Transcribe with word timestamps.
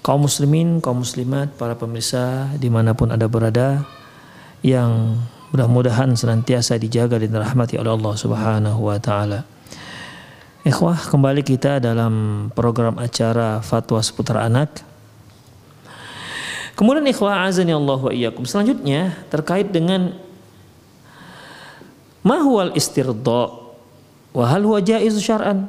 Kaum 0.00 0.24
muslimin, 0.24 0.80
kaum 0.80 1.04
muslimat, 1.04 1.52
para 1.56 1.76
pemirsa 1.76 2.48
di 2.56 2.72
mana 2.72 2.96
pun 2.96 3.12
anda 3.12 3.28
berada 3.28 3.84
yang 4.64 5.20
mudah-mudahan 5.52 6.14
senantiasa 6.16 6.78
dijaga 6.80 7.20
dan 7.20 7.32
dirahmati 7.32 7.76
oleh 7.76 7.92
Allah 7.92 8.14
Subhanahu 8.16 8.80
wa 8.80 8.96
taala. 8.96 9.44
Ikhwah, 10.60 11.08
kembali 11.08 11.40
kita 11.40 11.80
dalam 11.80 12.48
program 12.52 13.00
acara 13.00 13.64
Fatwa 13.64 14.00
Seputar 14.04 14.44
Anak. 14.44 14.84
Kemudian 16.76 17.04
ikhwah 17.08 17.48
azani 17.48 17.72
Allah 17.76 18.00
wa 18.00 18.12
iyyakum. 18.12 18.44
Selanjutnya 18.44 19.12
terkait 19.28 19.68
dengan 19.68 20.16
mahwal 22.24 22.72
istirda 22.76 23.52
wa 24.32 24.44
hal 24.48 24.64
huwa 24.64 24.80
jaiz 24.80 25.16
syar'an. 25.20 25.68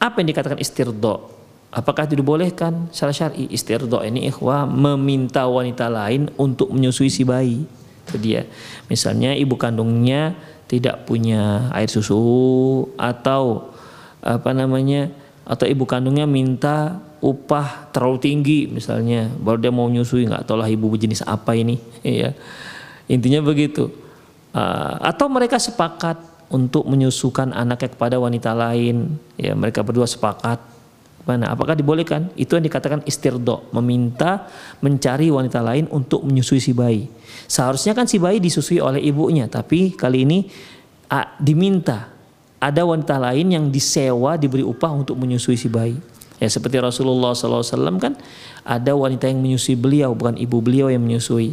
Apa 0.00 0.24
yang 0.24 0.28
dikatakan 0.32 0.60
istirda? 0.60 1.39
Apakah 1.70 2.10
dibolehkan 2.10 2.90
secara 2.90 3.14
syar'i? 3.14 3.46
Istirda 3.46 4.02
ini 4.02 4.26
ikhwah 4.26 4.66
meminta 4.66 5.46
wanita 5.46 5.86
lain 5.86 6.26
untuk 6.34 6.74
menyusui 6.74 7.06
si 7.06 7.22
bayi. 7.22 7.62
Itu 8.10 8.18
dia. 8.18 8.42
Misalnya 8.90 9.38
ibu 9.38 9.54
kandungnya 9.54 10.34
tidak 10.66 11.06
punya 11.06 11.70
air 11.70 11.86
susu 11.86 12.86
atau 12.98 13.70
apa 14.18 14.50
namanya 14.50 15.14
atau 15.46 15.66
ibu 15.66 15.86
kandungnya 15.86 16.26
minta 16.26 16.98
upah 17.18 17.90
terlalu 17.92 18.18
tinggi 18.22 18.60
misalnya 18.70 19.28
baru 19.28 19.58
dia 19.60 19.72
mau 19.74 19.90
nyusui 19.90 20.30
nggak 20.30 20.46
tahu 20.46 20.62
lah 20.62 20.70
ibu 20.70 20.88
jenis 20.96 21.26
apa 21.26 21.52
ini 21.52 21.76
ya 22.22 22.32
intinya 23.10 23.42
begitu 23.44 23.90
uh, 24.54 24.94
atau 25.02 25.26
mereka 25.26 25.58
sepakat 25.58 26.16
untuk 26.50 26.86
menyusukan 26.86 27.50
anaknya 27.50 27.90
kepada 27.92 28.16
wanita 28.22 28.54
lain 28.54 29.20
ya 29.36 29.58
mereka 29.58 29.82
berdua 29.82 30.06
sepakat 30.06 30.62
mana? 31.28 31.52
Apakah 31.52 31.76
dibolehkan? 31.76 32.32
Itu 32.34 32.56
yang 32.56 32.64
dikatakan 32.64 33.04
istirdo 33.04 33.68
meminta 33.76 34.48
mencari 34.80 35.28
wanita 35.28 35.60
lain 35.60 35.84
untuk 35.92 36.24
menyusui 36.24 36.60
si 36.62 36.72
bayi. 36.72 37.06
Seharusnya 37.44 37.92
kan 37.92 38.08
si 38.08 38.16
bayi 38.16 38.40
disusui 38.40 38.80
oleh 38.80 39.04
ibunya 39.04 39.44
tapi 39.46 39.92
kali 39.92 40.24
ini 40.24 40.38
ah, 41.12 41.36
diminta. 41.36 42.08
Ada 42.60 42.84
wanita 42.84 43.16
lain 43.16 43.56
yang 43.56 43.64
disewa 43.72 44.36
diberi 44.36 44.60
upah 44.60 44.92
untuk 44.92 45.16
menyusui 45.16 45.56
si 45.56 45.68
bayi. 45.68 45.96
Ya 46.40 46.48
seperti 46.48 46.80
Rasulullah 46.80 47.36
SAW 47.36 48.00
kan 48.00 48.16
ada 48.64 48.92
wanita 48.96 49.28
yang 49.28 49.44
menyusui 49.44 49.76
beliau 49.76 50.16
bukan 50.16 50.40
ibu 50.40 50.56
beliau 50.64 50.88
yang 50.88 51.04
menyusui. 51.04 51.52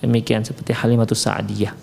Demikian 0.00 0.46
seperti 0.46 0.72
Halimatus 0.72 1.20
Sa'diyah. 1.28 1.76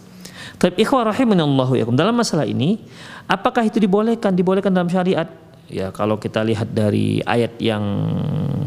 Tapi 0.55 0.81
ikhwah 0.81 1.11
rahimanallahu 1.11 1.75
dalam 1.93 2.15
masalah 2.15 2.47
ini 2.47 2.79
apakah 3.27 3.67
itu 3.67 3.77
dibolehkan? 3.77 4.31
Dibolehkan 4.33 4.71
dalam 4.71 4.87
syariat 4.87 5.27
ya 5.69 5.89
kalau 5.89 6.21
kita 6.21 6.45
lihat 6.45 6.71
dari 6.71 7.21
ayat 7.25 7.57
yang 7.57 7.83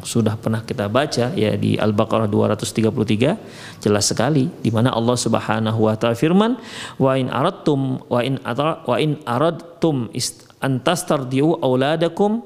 sudah 0.02 0.34
pernah 0.38 0.62
kita 0.66 0.90
baca 0.90 1.30
ya 1.34 1.54
di 1.54 1.78
Al-Baqarah 1.78 2.26
233 2.26 3.82
jelas 3.82 4.04
sekali 4.06 4.50
di 4.62 4.70
mana 4.70 4.90
Allah 4.94 5.14
Subhanahu 5.14 5.86
wa 5.86 5.94
taala 5.94 6.18
firman 6.18 6.58
wa 6.98 7.12
in 7.14 7.30
aradtum 7.30 8.02
wa 8.10 8.20
in 8.22 8.38
wa 8.42 8.96
in 8.98 9.18
aradtum 9.26 10.10
antastardiu 10.58 11.58
auladakum 11.62 12.42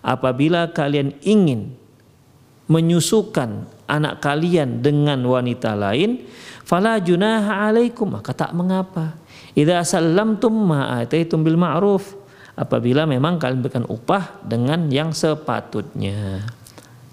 apabila 0.00 0.72
kalian 0.72 1.12
ingin 1.20 1.76
menyusukan 2.72 3.68
anak 3.84 4.24
kalian 4.24 4.80
dengan 4.80 5.20
wanita 5.20 5.76
lain 5.76 6.24
fala 6.64 6.96
junaha 6.96 7.68
alaikum 7.68 8.08
maka 8.16 8.32
tak 8.32 8.56
mengapa. 8.56 9.20
Idza 9.52 9.84
sallamtum 9.84 10.72
ma 10.72 10.96
ataitum 10.96 11.44
bil 11.44 11.60
ma'ruf 11.60 12.21
apabila 12.62 13.02
memang 13.10 13.42
kalian 13.42 13.58
berikan 13.58 13.86
upah 13.90 14.38
dengan 14.46 14.86
yang 14.86 15.10
sepatutnya. 15.10 16.46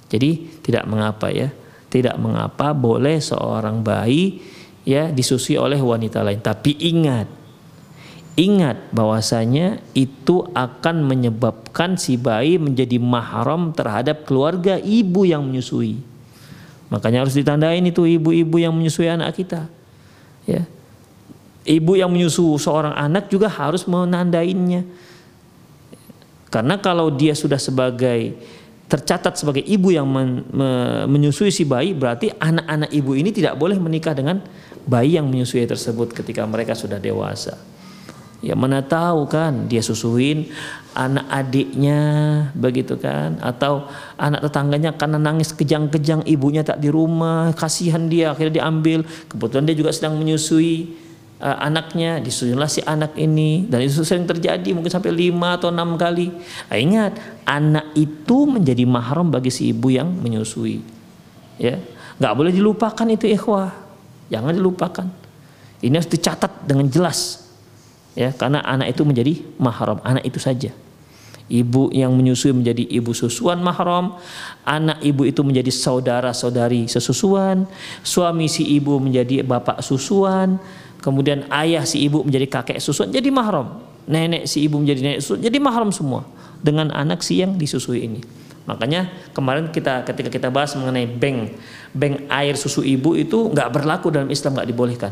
Jadi 0.06 0.62
tidak 0.62 0.86
mengapa 0.86 1.34
ya, 1.34 1.50
tidak 1.90 2.14
mengapa 2.22 2.78
boleh 2.78 3.18
seorang 3.18 3.82
bayi 3.82 4.46
ya 4.86 5.10
disusui 5.10 5.58
oleh 5.58 5.82
wanita 5.82 6.22
lain. 6.22 6.42
Tapi 6.42 6.78
ingat, 6.78 7.26
ingat 8.38 8.94
bahwasanya 8.94 9.82
itu 9.98 10.46
akan 10.54 11.06
menyebabkan 11.10 11.98
si 11.98 12.18
bayi 12.18 12.62
menjadi 12.62 13.02
mahram 13.02 13.74
terhadap 13.74 14.30
keluarga 14.30 14.78
ibu 14.78 15.26
yang 15.26 15.50
menyusui. 15.50 15.98
Makanya 16.90 17.26
harus 17.26 17.38
ditandain 17.38 17.86
itu 17.86 18.06
ibu-ibu 18.06 18.58
yang 18.58 18.74
menyusui 18.74 19.10
anak 19.10 19.38
kita. 19.38 19.70
Ya. 20.50 20.66
Ibu 21.70 22.02
yang 22.02 22.10
menyusu 22.10 22.58
seorang 22.58 22.98
anak 22.98 23.30
juga 23.30 23.46
harus 23.46 23.86
menandainya 23.86 24.82
karena 26.50 26.82
kalau 26.82 27.14
dia 27.14 27.38
sudah 27.38 27.62
sebagai 27.62 28.34
tercatat 28.90 29.38
sebagai 29.38 29.62
ibu 29.62 29.94
yang 29.94 30.10
men, 30.10 30.42
me, 30.50 30.70
menyusui 31.06 31.54
si 31.54 31.62
bayi, 31.62 31.94
berarti 31.94 32.34
anak-anak 32.34 32.90
ibu 32.90 33.14
ini 33.14 33.30
tidak 33.30 33.54
boleh 33.54 33.78
menikah 33.78 34.18
dengan 34.18 34.42
bayi 34.90 35.22
yang 35.22 35.30
menyusui 35.30 35.70
tersebut 35.70 36.10
ketika 36.18 36.42
mereka 36.50 36.74
sudah 36.74 36.98
dewasa. 36.98 37.54
Ya 38.40 38.56
mana 38.56 38.80
tahu 38.80 39.28
kan 39.28 39.68
dia 39.68 39.84
susuin 39.84 40.48
anak 40.96 41.28
adiknya 41.28 42.00
begitu 42.56 42.96
kan? 42.96 43.36
Atau 43.44 43.86
anak 44.16 44.48
tetangganya 44.48 44.96
karena 44.96 45.20
nangis 45.20 45.52
kejang-kejang 45.52 46.24
ibunya 46.24 46.64
tak 46.64 46.80
di 46.80 46.88
rumah 46.88 47.52
kasihan 47.54 48.08
dia 48.08 48.32
akhirnya 48.32 48.64
diambil. 48.64 49.04
Kebetulan 49.28 49.68
dia 49.68 49.76
juga 49.76 49.92
sedang 49.92 50.16
menyusui 50.18 50.96
uh, 51.40 51.58
anaknya, 51.64 52.20
disusunlah 52.20 52.70
si 52.70 52.84
anak 52.84 53.16
ini 53.16 53.66
dan 53.66 53.82
itu 53.84 54.04
sering 54.04 54.28
terjadi 54.28 54.70
mungkin 54.76 54.92
sampai 54.92 55.12
lima 55.12 55.56
atau 55.56 55.72
enam 55.72 55.96
kali. 55.96 56.30
Nah, 56.70 56.78
ingat, 56.78 57.18
anak 57.48 57.96
itu 57.96 58.38
menjadi 58.46 58.84
mahram 58.86 59.32
bagi 59.32 59.50
si 59.50 59.72
ibu 59.72 59.90
yang 59.90 60.12
menyusui. 60.12 60.84
Ya, 61.60 61.80
nggak 62.20 62.34
boleh 62.36 62.52
dilupakan 62.56 63.08
itu 63.10 63.28
ikhwah. 63.28 63.76
Jangan 64.30 64.54
dilupakan. 64.54 65.08
Ini 65.80 65.96
harus 65.96 66.12
dicatat 66.12 66.68
dengan 66.68 66.92
jelas. 66.92 67.50
Ya, 68.14 68.36
karena 68.36 68.60
anak 68.62 68.92
itu 68.92 69.08
menjadi 69.08 69.40
mahram, 69.56 70.04
anak 70.04 70.28
itu 70.28 70.38
saja. 70.38 70.76
Ibu 71.50 71.90
yang 71.90 72.14
menyusui 72.14 72.54
menjadi 72.54 72.86
ibu 72.86 73.10
susuan 73.10 73.58
mahram, 73.66 74.22
anak 74.62 75.02
ibu 75.02 75.26
itu 75.26 75.42
menjadi 75.42 75.74
saudara-saudari 75.74 76.86
sesusuan, 76.86 77.66
suami 78.06 78.46
si 78.46 78.70
ibu 78.70 79.02
menjadi 79.02 79.42
bapak 79.42 79.82
susuan, 79.82 80.62
kemudian 81.00 81.48
ayah 81.52 81.84
si 81.88 82.04
ibu 82.04 82.24
menjadi 82.24 82.48
kakek 82.48 82.80
susuan 82.80 83.10
jadi 83.12 83.28
mahram. 83.32 83.84
Nenek 84.10 84.50
si 84.50 84.66
ibu 84.66 84.80
menjadi 84.82 85.00
nenek 85.02 85.20
susuan 85.24 85.40
jadi 85.44 85.58
mahram 85.58 85.90
semua. 85.92 86.28
Dengan 86.60 86.92
anak 86.92 87.24
si 87.24 87.40
yang 87.40 87.56
disusui 87.56 88.04
ini. 88.04 88.20
Makanya 88.68 89.10
kemarin 89.34 89.74
kita 89.74 90.06
ketika 90.06 90.30
kita 90.30 90.48
bahas 90.54 90.78
mengenai 90.78 91.10
bank 91.10 91.58
bank 91.90 92.30
air 92.30 92.54
susu 92.54 92.86
ibu 92.86 93.18
itu 93.18 93.50
nggak 93.50 93.70
berlaku 93.74 94.14
dalam 94.14 94.30
Islam 94.30 94.60
nggak 94.60 94.70
dibolehkan. 94.70 95.12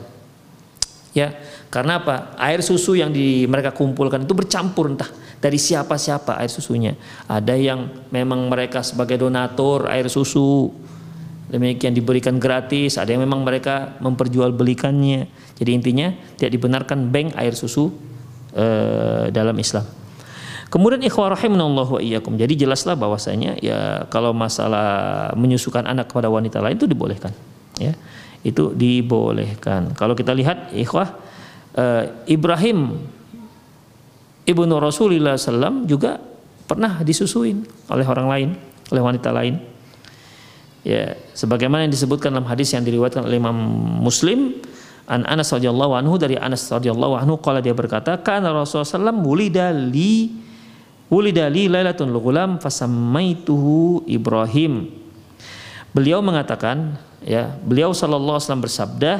Ya 1.15 1.33
karena 1.73 1.97
apa? 1.97 2.37
Air 2.37 2.61
susu 2.61 2.93
yang 2.93 3.09
di 3.09 3.49
mereka 3.49 3.73
kumpulkan 3.73 4.23
itu 4.23 4.37
bercampur 4.37 4.93
entah 4.93 5.09
dari 5.41 5.57
siapa 5.57 5.97
siapa 5.97 6.37
air 6.37 6.53
susunya. 6.53 6.93
Ada 7.25 7.57
yang 7.57 8.07
memang 8.13 8.45
mereka 8.45 8.85
sebagai 8.85 9.17
donatur 9.17 9.89
air 9.89 10.05
susu 10.05 10.69
demikian 11.47 11.95
diberikan 11.95 12.37
gratis, 12.37 12.99
ada 12.99 13.11
yang 13.11 13.23
memang 13.23 13.43
mereka 13.43 13.95
memperjualbelikannya. 14.03 15.27
Jadi 15.55 15.71
intinya 15.71 16.11
tidak 16.35 16.51
dibenarkan 16.59 17.07
bank 17.09 17.33
air 17.39 17.55
susu 17.55 17.89
uh, 18.53 19.31
dalam 19.31 19.55
Islam. 19.57 19.87
Kemudian 20.67 20.99
ikhwah 20.99 21.31
rahimanallahu 21.31 21.97
wa 21.97 22.01
iyyakum. 22.03 22.35
Jadi 22.35 22.59
jelaslah 22.59 22.99
bahwasanya 22.99 23.55
ya 23.63 24.03
kalau 24.11 24.35
masalah 24.35 25.31
menyusukan 25.39 25.87
anak 25.87 26.11
kepada 26.11 26.27
wanita 26.27 26.59
lain 26.59 26.75
itu 26.75 26.87
dibolehkan, 26.91 27.31
ya. 27.79 27.95
Itu 28.43 28.75
dibolehkan. 28.75 29.95
Kalau 29.95 30.13
kita 30.13 30.35
lihat 30.35 30.75
ikhwah 30.75 31.15
uh, 31.79 32.03
Ibrahim 32.27 32.99
ibnu 34.43 34.73
Rasulullah 34.79 35.39
SAW 35.39 35.87
juga 35.87 36.19
pernah 36.67 36.99
disusuin 36.99 37.63
oleh 37.87 38.03
orang 38.03 38.27
lain, 38.27 38.49
oleh 38.91 39.01
wanita 39.01 39.31
lain 39.31 39.76
ya 40.87 41.19
sebagaimana 41.35 41.83
yang 41.83 41.91
disebutkan 41.91 42.31
dalam 42.31 42.47
hadis 42.47 42.71
yang 42.71 42.87
diriwayatkan 42.87 43.27
oleh 43.27 43.43
Imam 43.43 43.59
Muslim 43.99 44.55
an 45.11 45.27
Anas 45.27 45.51
radhiyallahu 45.51 45.99
anhu 45.99 46.15
dari 46.15 46.39
Anas 46.39 46.63
radhiyallahu 46.71 47.19
anhu 47.19 47.35
qala 47.43 47.59
dia 47.59 47.75
berkata 47.75 48.15
kana 48.23 48.55
Rasulullah 48.55 48.87
sallam 48.87 49.19
wulida 49.19 49.75
li 49.75 50.31
wulida 51.11 51.51
li 51.51 51.67
lailatul 51.67 52.15
ghulam 52.15 52.63
fasammaituhu 52.63 54.07
Ibrahim. 54.07 54.87
Beliau 55.91 56.23
mengatakan 56.23 56.95
ya 57.19 57.51
beliau 57.67 57.91
sallallahu 57.91 58.39
alaihi 58.39 58.47
wasallam 58.47 58.63
bersabda 58.63 59.11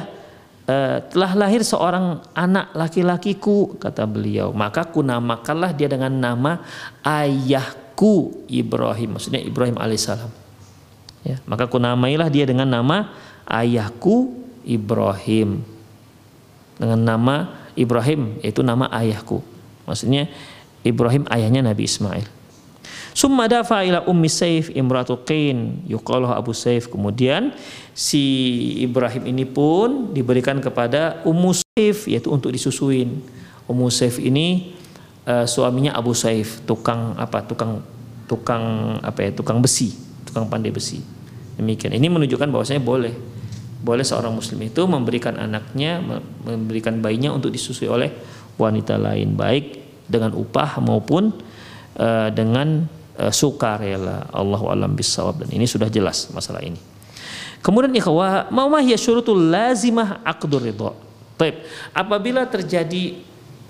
e, 0.64 0.76
telah 1.12 1.32
lahir 1.36 1.60
seorang 1.60 2.24
anak 2.32 2.72
laki-lakiku 2.72 3.76
kata 3.76 4.08
beliau. 4.08 4.56
Maka 4.56 4.88
kunamakanlah 4.88 5.76
dia 5.76 5.88
dengan 5.88 6.16
nama 6.16 6.64
ayahku 7.04 8.46
Ibrahim 8.48 9.20
maksudnya 9.20 9.44
Ibrahim 9.44 9.76
alaihissalam 9.76 10.47
Ya, 11.26 11.42
maka 11.44 11.66
kunamailah 11.66 12.30
dia 12.30 12.46
dengan 12.46 12.70
nama 12.70 13.10
ayahku 13.46 14.34
Ibrahim. 14.62 15.62
Dengan 16.78 17.00
nama 17.02 17.34
Ibrahim 17.74 18.38
yaitu 18.42 18.62
nama 18.62 18.86
ayahku. 18.94 19.42
Maksudnya 19.86 20.30
Ibrahim 20.86 21.26
ayahnya 21.30 21.62
Nabi 21.64 21.86
Ismail. 21.86 22.28
Summa 23.18 23.50
dafa 23.50 23.82
ila 23.82 24.06
ummi 24.06 24.30
Saif 24.30 24.70
imratu 24.70 25.18
yuqaluhu 25.90 26.30
Abu 26.30 26.54
Saif. 26.54 26.86
Kemudian 26.86 27.50
si 27.90 28.22
Ibrahim 28.78 29.26
ini 29.26 29.42
pun 29.42 30.14
diberikan 30.14 30.62
kepada 30.62 31.18
Ummu 31.26 31.50
Saif 31.50 32.06
yaitu 32.06 32.30
untuk 32.30 32.54
disusuin. 32.54 33.18
Ummu 33.66 33.90
Saif 33.90 34.22
ini 34.22 34.78
uh, 35.26 35.42
suaminya 35.50 35.98
Abu 35.98 36.14
Saif, 36.14 36.62
tukang 36.62 37.18
apa? 37.18 37.42
Tukang 37.42 37.82
tukang 38.30 38.96
apa 39.02 39.18
ya? 39.26 39.30
Tukang 39.34 39.58
besi, 39.58 39.98
tukang 40.38 40.54
pandai 40.54 40.70
besi. 40.70 41.02
Demikian. 41.58 41.90
Ini 41.98 42.06
menunjukkan 42.06 42.48
bahwasanya 42.54 42.78
boleh. 42.78 43.14
Boleh 43.82 44.06
seorang 44.06 44.30
muslim 44.30 44.62
itu 44.62 44.86
memberikan 44.86 45.34
anaknya 45.38 45.98
memberikan 46.46 46.98
bayinya 47.02 47.34
untuk 47.34 47.50
disusui 47.50 47.90
oleh 47.90 48.10
wanita 48.58 48.98
lain 48.98 49.38
baik 49.38 49.78
dengan 50.06 50.34
upah 50.34 50.82
maupun 50.82 51.30
uh, 51.98 52.30
dengan 52.30 52.86
uh, 53.18 53.30
sukarela. 53.34 54.30
Allah 54.30 54.62
alam 54.66 54.94
bisawab 54.94 55.42
dan 55.42 55.50
ini 55.54 55.66
sudah 55.66 55.90
jelas 55.90 56.30
masalah 56.30 56.62
ini. 56.62 56.78
Kemudian 57.58 57.90
ikhwah 57.94 58.50
mau 58.54 58.70
ya 58.78 58.98
syurutul 58.98 59.50
lazimah 59.50 60.22
aqdur 60.22 60.62
ridha. 60.62 60.94
Baik, 61.38 61.62
apabila 61.94 62.46
terjadi 62.50 63.22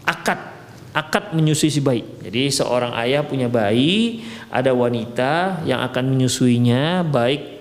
akad 0.08 0.57
akad 0.96 1.36
menyusui 1.36 1.70
si 1.72 1.80
bayi. 1.80 2.04
Jadi 2.24 2.52
seorang 2.52 2.94
ayah 3.04 3.24
punya 3.24 3.48
bayi, 3.50 4.24
ada 4.48 4.72
wanita 4.72 5.62
yang 5.68 5.84
akan 5.84 6.04
menyusuinya 6.14 7.04
baik 7.04 7.58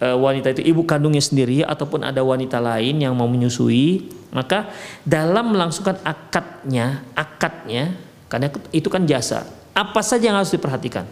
Eh, 0.00 0.16
wanita 0.16 0.56
itu 0.56 0.64
ibu 0.64 0.80
kandungnya 0.88 1.20
sendiri 1.20 1.60
ataupun 1.60 2.00
ada 2.00 2.24
wanita 2.24 2.56
lain 2.56 3.04
yang 3.04 3.12
mau 3.12 3.28
menyusui, 3.28 4.08
maka 4.32 4.72
dalam 5.04 5.52
melangsungkan 5.52 6.00
akadnya, 6.00 7.04
akadnya 7.12 7.92
karena 8.32 8.48
itu 8.72 8.88
kan 8.88 9.04
jasa. 9.04 9.44
Apa 9.76 10.00
saja 10.00 10.32
yang 10.32 10.40
harus 10.40 10.56
diperhatikan 10.56 11.04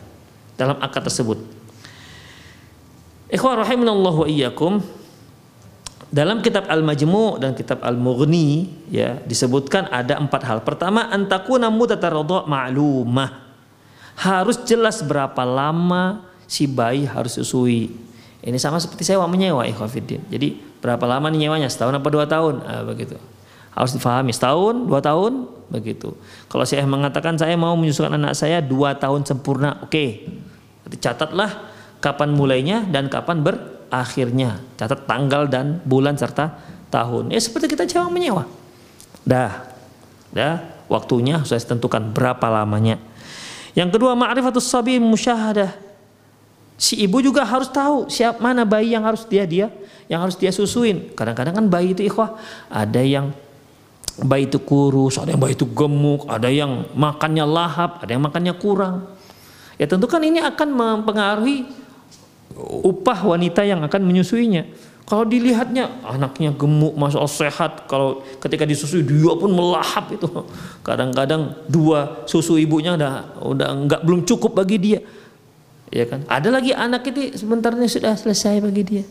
dalam 0.57 0.81
akad 0.81 1.05
tersebut? 1.05 1.37
Ikhwah 3.29 3.61
rahimanallahu 3.61 4.25
wa 4.25 4.29
iyyakum 4.33 4.81
dalam 6.09 6.41
kitab 6.41 6.69
Al-Majmu' 6.69 7.41
dan 7.41 7.53
kitab 7.53 7.85
Al-Mughni 7.85 8.69
ya 8.89 9.21
disebutkan 9.23 9.93
ada 9.93 10.17
empat 10.17 10.43
hal. 10.45 10.59
Pertama, 10.65 11.09
antakuna 11.13 11.69
mudataradha 11.69 12.49
ma'lumah. 12.49 13.49
Harus 14.19 14.59
jelas 14.67 15.05
berapa 15.05 15.47
lama 15.47 16.27
si 16.49 16.67
bayi 16.67 17.07
harus 17.07 17.39
susui 17.39 18.09
ini 18.39 18.55
sama 18.57 18.79
seperti 18.79 19.03
sewa 19.03 19.27
menyewa 19.27 19.67
ikhwafidin. 19.67 20.23
Jadi 20.31 20.55
berapa 20.79 21.03
lama 21.11 21.27
nih 21.27 21.47
nyewanya? 21.49 21.67
Setahun 21.67 21.99
apa 21.99 22.09
dua 22.09 22.25
tahun? 22.31 22.63
Ah, 22.63 22.87
begitu. 22.87 23.19
Harus 23.75 23.95
difahami 23.95 24.31
setahun, 24.31 24.87
dua 24.87 25.03
tahun, 25.03 25.47
begitu. 25.71 26.15
Kalau 26.47 26.63
saya 26.63 26.87
mengatakan 26.87 27.35
saya 27.39 27.55
mau 27.59 27.75
menyusukan 27.75 28.15
anak 28.15 28.39
saya 28.39 28.63
dua 28.63 28.95
tahun 28.99 29.27
sempurna, 29.27 29.83
oke. 29.83 29.91
Okay. 29.91 30.11
catatlah 30.99 31.69
kapan 32.01 32.33
mulainya 32.33 32.81
dan 32.89 33.13
kapan 33.13 33.45
berakhirnya. 33.89 34.61
Catat 34.77 35.09
tanggal 35.09 35.49
dan 35.49 35.81
bulan 35.83 36.15
serta 36.21 36.53
tahun. 36.93 37.33
Ya 37.33 37.41
seperti 37.41 37.73
kita 37.73 37.89
sewa 37.89 38.13
menyewa. 38.13 38.45
Dah, 39.25 39.65
dah. 40.31 40.61
Waktunya 40.89 41.45
saya 41.45 41.61
tentukan 41.61 42.01
berapa 42.13 42.49
lamanya. 42.49 42.97
Yang 43.77 44.01
kedua 44.01 44.17
ma'rifatus 44.17 44.65
sabi 44.65 44.97
musyahadah 44.97 45.89
si 46.79 46.95
ibu 47.03 47.19
juga 47.19 47.43
harus 47.43 47.67
tahu 47.67 48.07
siap 48.07 48.39
mana 48.39 48.63
bayi 48.63 48.95
yang 48.95 49.03
harus 49.03 49.27
dia 49.27 49.43
dia 49.43 49.69
yang 50.07 50.23
harus 50.25 50.39
dia 50.39 50.55
susuin. 50.55 51.13
Kadang-kadang 51.13 51.53
kan 51.59 51.67
bayi 51.67 51.93
itu 51.93 52.07
ikhwah 52.07 52.39
ada 52.71 53.03
yang 53.03 53.35
bayi 54.23 54.49
itu 54.49 54.57
kurus, 54.63 55.19
ada 55.21 55.35
yang 55.35 55.43
bayi 55.43 55.59
itu 55.59 55.67
gemuk, 55.69 56.25
ada 56.31 56.49
yang 56.49 56.87
makannya 56.97 57.45
lahap, 57.45 58.01
ada 58.01 58.11
yang 58.15 58.25
makannya 58.25 58.55
kurang. 58.57 59.11
Ya 59.77 59.87
tentu 59.87 60.09
kan 60.09 60.23
ini 60.25 60.41
akan 60.41 60.69
mempengaruhi 60.75 61.69
upah 62.57 63.19
wanita 63.25 63.67
yang 63.67 63.83
akan 63.85 64.01
menyusuinya. 64.05 64.65
Kalau 65.09 65.25
dilihatnya 65.25 66.05
anaknya 66.05 66.53
gemuk, 66.53 66.93
masuk 66.93 67.25
sehat. 67.29 67.89
Kalau 67.89 68.21
ketika 68.45 68.69
disusui 68.69 69.01
dia 69.01 69.33
pun 69.41 69.49
melahap 69.53 70.13
itu. 70.13 70.29
Kadang-kadang 70.85 71.65
dua 71.65 72.29
susu 72.29 72.61
ibunya 72.61 72.93
udah 72.95 73.41
udah 73.41 73.69
nggak 73.89 74.01
belum 74.05 74.29
cukup 74.29 74.53
bagi 74.53 74.77
dia 74.77 75.01
ya 75.93 76.05
kan 76.05 76.25
ada 76.29 76.49
lagi 76.53 76.77
anak 76.77 77.09
itu 77.09 77.37
sebentarnya 77.37 77.89
sudah 77.89 78.13
selesai 78.17 78.61
bagi 78.61 78.83
dia 78.85 79.05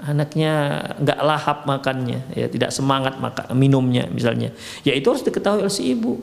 anaknya 0.00 0.80
nggak 0.96 1.20
lahap 1.20 1.58
makannya 1.68 2.24
ya 2.32 2.48
tidak 2.48 2.72
semangat 2.72 3.20
makan 3.20 3.52
minumnya 3.52 4.08
misalnya 4.08 4.56
ya 4.80 4.96
itu 4.96 5.12
harus 5.12 5.20
diketahui 5.20 5.60
oleh 5.60 5.72
si 5.72 5.92
ibu 5.92 6.16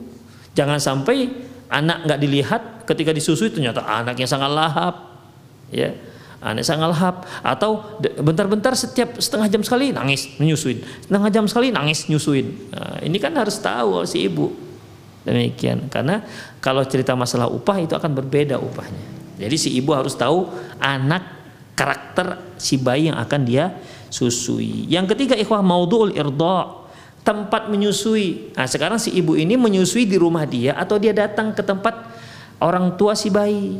jangan 0.58 0.82
sampai 0.82 1.30
anak 1.70 2.10
nggak 2.10 2.18
dilihat 2.18 2.62
ketika 2.90 3.14
disusui 3.14 3.54
ternyata 3.54 3.86
anaknya 3.86 4.26
sangat 4.26 4.50
lahap 4.50 4.94
ya 5.70 5.94
anak 6.38 6.62
sangat 6.62 6.88
lahap 6.90 7.26
atau 7.42 7.98
bentar-bentar 8.22 8.74
setiap 8.78 9.18
setengah 9.18 9.50
jam 9.50 9.62
sekali 9.66 9.90
nangis 9.90 10.38
menyusuin 10.38 10.78
setengah 11.06 11.30
jam 11.34 11.44
sekali 11.50 11.68
nangis 11.74 12.06
nyusuin 12.06 12.46
nah, 12.70 12.98
ini 13.02 13.18
kan 13.18 13.34
harus 13.34 13.58
tahu 13.58 14.06
si 14.06 14.30
ibu 14.30 14.54
demikian 15.26 15.90
karena 15.90 16.22
kalau 16.62 16.86
cerita 16.86 17.18
masalah 17.18 17.50
upah 17.50 17.82
itu 17.82 17.98
akan 17.98 18.14
berbeda 18.14 18.56
upahnya 18.56 19.18
jadi 19.38 19.56
si 19.58 19.74
ibu 19.78 19.94
harus 19.94 20.14
tahu 20.18 20.50
anak 20.78 21.38
karakter 21.78 22.42
si 22.58 22.74
bayi 22.74 23.06
yang 23.06 23.18
akan 23.22 23.40
dia 23.46 23.70
susui. 24.10 24.90
Yang 24.90 25.14
ketiga 25.14 25.38
ikhwah 25.38 25.62
maudhu'ul 25.62 26.18
irda. 26.18 26.90
tempat 27.18 27.68
menyusui. 27.68 28.56
Nah, 28.56 28.64
sekarang 28.64 28.96
si 28.96 29.12
ibu 29.12 29.36
ini 29.36 29.52
menyusui 29.52 30.08
di 30.08 30.16
rumah 30.16 30.48
dia 30.48 30.72
atau 30.72 30.96
dia 30.96 31.12
datang 31.12 31.52
ke 31.52 31.60
tempat 31.60 32.08
orang 32.56 32.96
tua 32.96 33.12
si 33.12 33.28
bayi. 33.28 33.76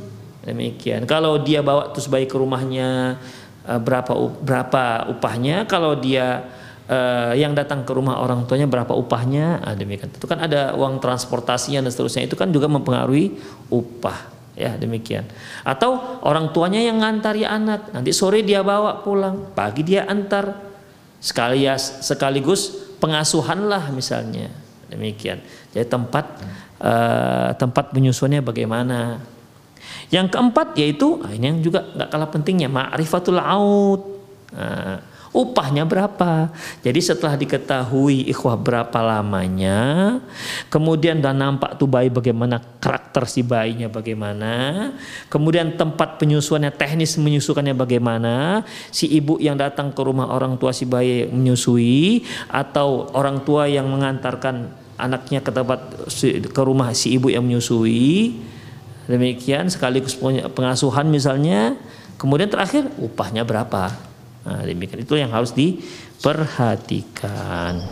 Demikian. 0.48 1.04
Kalau 1.04 1.36
dia 1.44 1.60
bawa 1.60 1.92
terus 1.92 2.08
bayi 2.08 2.24
ke 2.24 2.40
rumahnya 2.40 3.20
eh, 3.68 3.76
berapa 3.76 4.16
berapa 4.40 5.12
upahnya? 5.12 5.68
Kalau 5.68 6.00
dia 6.00 6.48
uh, 6.88 7.32
yang 7.36 7.52
datang 7.52 7.84
ke 7.84 7.92
rumah 7.92 8.24
orang 8.24 8.48
tuanya 8.48 8.64
berapa 8.64 8.96
upahnya? 8.96 9.60
Nah, 9.60 9.76
demikian. 9.76 10.08
Itu 10.08 10.24
kan 10.24 10.40
ada 10.40 10.72
uang 10.72 10.98
transportasinya 11.04 11.84
dan 11.84 11.92
seterusnya. 11.92 12.24
Itu 12.24 12.34
kan 12.34 12.48
juga 12.48 12.66
mempengaruhi 12.66 13.36
upah 13.68 14.38
ya 14.58 14.74
demikian 14.74 15.22
atau 15.62 16.18
orang 16.26 16.50
tuanya 16.50 16.82
yang 16.82 16.98
ngantari 16.98 17.46
anak 17.46 17.94
nanti 17.94 18.10
sore 18.10 18.42
dia 18.42 18.66
bawa 18.66 19.06
pulang 19.06 19.54
pagi 19.54 19.86
dia 19.86 20.02
antar 20.02 20.50
sekaligus 21.22 22.02
sekaligus 22.02 22.74
pengasuhan 22.98 23.70
lah 23.70 23.86
misalnya 23.94 24.50
demikian 24.90 25.38
jadi 25.70 25.86
tempat 25.86 26.42
uh, 26.82 27.54
tempat 27.54 27.94
penyusunnya 27.94 28.42
bagaimana 28.42 29.22
yang 30.08 30.26
keempat 30.30 30.76
yaitu 30.78 31.20
ah, 31.24 31.32
ini 31.32 31.52
yang 31.52 31.58
juga 31.60 31.84
nggak 31.94 32.08
kalah 32.08 32.30
pentingnya 32.32 32.68
ma'rifatul 32.72 33.40
aut 33.40 34.02
nah, 34.52 35.00
upahnya 35.32 35.84
berapa. 35.84 36.52
Jadi 36.80 37.00
setelah 37.00 37.36
diketahui 37.36 38.28
ikhwah 38.32 38.56
berapa 38.56 38.98
lamanya, 39.00 40.18
kemudian 40.72 41.20
dan 41.20 41.40
nampak 41.40 41.76
tuh 41.76 41.88
bayi 41.88 42.08
bagaimana 42.08 42.60
karakter 42.80 43.28
si 43.28 43.44
bayinya 43.44 43.86
bagaimana, 43.86 44.52
kemudian 45.28 45.76
tempat 45.76 46.16
penyusuannya 46.20 46.72
teknis 46.74 47.20
menyusukannya 47.20 47.74
bagaimana, 47.76 48.64
si 48.90 49.08
ibu 49.08 49.36
yang 49.38 49.54
datang 49.58 49.92
ke 49.92 50.00
rumah 50.00 50.32
orang 50.32 50.56
tua 50.56 50.72
si 50.72 50.88
bayi 50.88 51.28
menyusui 51.28 52.24
atau 52.48 53.12
orang 53.12 53.44
tua 53.44 53.68
yang 53.68 53.88
mengantarkan 53.88 54.72
anaknya 54.98 55.38
ke 55.38 55.54
tempat 55.54 56.10
ke 56.50 56.62
rumah 56.66 56.90
si 56.90 57.14
ibu 57.14 57.30
yang 57.30 57.46
menyusui 57.46 58.34
demikian 59.08 59.72
sekaligus 59.72 60.12
pengasuhan 60.52 61.08
misalnya 61.08 61.80
kemudian 62.20 62.52
terakhir 62.52 62.92
upahnya 63.00 63.42
berapa 63.42 64.08
Nah, 64.48 64.64
demikian 64.64 65.04
itu 65.04 65.12
yang 65.12 65.28
harus 65.28 65.52
diperhatikan. 65.52 67.84